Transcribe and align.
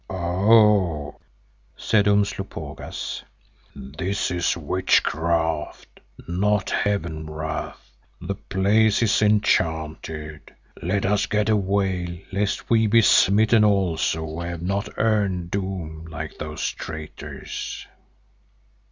"Ow!" 0.09 1.19
said 1.77 2.07
Umslopogaas, 2.07 3.23
"this 3.75 4.31
is 4.31 4.57
witchcraft, 4.57 5.99
not 6.27 6.71
Heaven 6.71 7.27
wrath. 7.29 7.91
The 8.19 8.33
place 8.33 9.03
is 9.03 9.21
enchanted. 9.21 10.55
Let 10.81 11.05
us 11.05 11.27
get 11.27 11.49
away 11.49 12.25
lest 12.31 12.67
we 12.67 12.87
be 12.87 13.03
smitten 13.03 13.63
also 13.63 14.25
who 14.25 14.41
have 14.41 14.63
not 14.63 14.89
earned 14.97 15.51
doom 15.51 16.05
like 16.09 16.35
those 16.39 16.67
traitors." 16.71 17.85